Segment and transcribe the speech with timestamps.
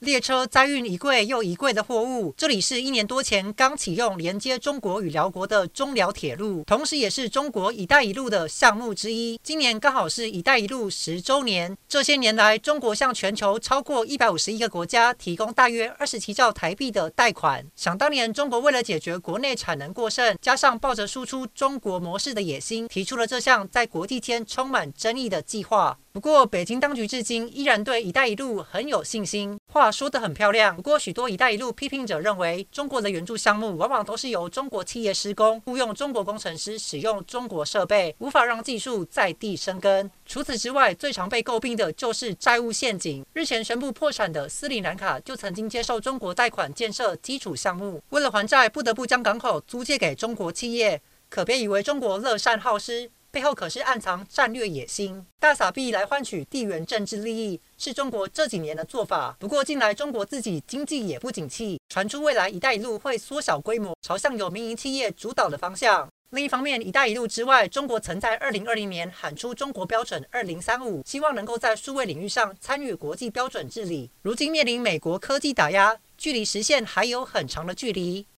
[0.00, 9.38] 列车载运一柜又一柜的货物，这里是一年多前刚启用连接中国与辽国的中辽铁路，同时也是中国“一带一路”的项目之一。
[9.42, 11.76] 今年刚好是“一带一路”十周年。
[11.86, 17.66] 这些年来，中国向全球超过一百五十一个国家提供大约二十七兆台币的贷款。
[17.76, 25.98] 想当年，中国为了解决国内产能过剩，加上抱着输出中国模式的野心，提出了这项在国际间充满争议的计划。
[26.12, 29.59] 不过，北京当局至今依然对“一带一路”很有信心。
[29.72, 40.10] 话说得很漂亮，不过许多“一带一路”批评者认为，中国的援助项目往往都是由中国企业施工，雇用中国工程师，使用中国设备，无法让技术在地生根。
[40.26, 43.24] 除此之外，最常被诟病的就是债务陷阱。
[43.32, 51.00] 日前宣布破产的斯里兰卡就曾经接受中国贷款建设基础项目，为了还债，不得不将港口租借给中国企业。
[51.28, 53.08] 可别以为中国乐善好施。
[53.32, 59.36] 背后可是暗藏战略野心，大撒币来换取地缘政治利益，是中国这几年的做法。
[59.38, 66.08] 不过近来中国自己经济也不景气，传出未来“一带一路”会缩小规模，朝向有民营企业主导的方向。
[66.30, 74.10] 另一方面，“一带一路”之外，中国曾在2020年喊出中国标准2035，希望能够在数位领域上参与国际标准治理。
[74.22, 78.26] 如今面临美国科技打压，距离实现还有很长的距离。